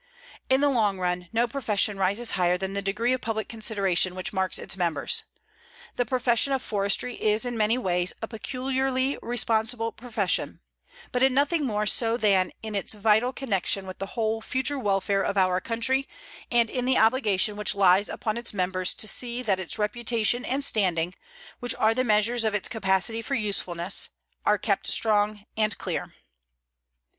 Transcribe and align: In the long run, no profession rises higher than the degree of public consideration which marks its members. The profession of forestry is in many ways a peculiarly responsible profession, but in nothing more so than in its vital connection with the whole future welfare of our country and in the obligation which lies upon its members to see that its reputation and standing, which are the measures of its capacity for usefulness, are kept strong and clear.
In 0.49 0.61
the 0.61 0.69
long 0.69 0.97
run, 0.97 1.29
no 1.31 1.47
profession 1.47 1.95
rises 1.99 2.31
higher 2.31 2.57
than 2.57 2.73
the 2.73 2.81
degree 2.81 3.13
of 3.13 3.21
public 3.21 3.47
consideration 3.47 4.15
which 4.15 4.33
marks 4.33 4.57
its 4.57 4.75
members. 4.75 5.25
The 5.95 6.07
profession 6.07 6.53
of 6.53 6.63
forestry 6.63 7.21
is 7.21 7.45
in 7.45 7.55
many 7.55 7.77
ways 7.77 8.11
a 8.19 8.27
peculiarly 8.27 9.19
responsible 9.21 9.91
profession, 9.91 10.59
but 11.11 11.21
in 11.21 11.35
nothing 11.35 11.67
more 11.67 11.85
so 11.85 12.17
than 12.17 12.51
in 12.63 12.73
its 12.73 12.95
vital 12.95 13.31
connection 13.31 13.85
with 13.85 13.99
the 13.99 14.17
whole 14.17 14.41
future 14.41 14.79
welfare 14.79 15.21
of 15.21 15.37
our 15.37 15.61
country 15.61 16.09
and 16.49 16.71
in 16.71 16.85
the 16.85 16.97
obligation 16.97 17.55
which 17.55 17.75
lies 17.75 18.09
upon 18.09 18.37
its 18.37 18.55
members 18.55 18.95
to 18.95 19.07
see 19.07 19.43
that 19.43 19.59
its 19.59 19.77
reputation 19.77 20.43
and 20.45 20.63
standing, 20.63 21.13
which 21.59 21.75
are 21.75 21.93
the 21.93 22.03
measures 22.03 22.43
of 22.43 22.55
its 22.55 22.67
capacity 22.67 23.21
for 23.21 23.35
usefulness, 23.35 24.09
are 24.47 24.57
kept 24.57 24.87
strong 24.87 25.45
and 25.55 25.77
clear. 25.77 26.11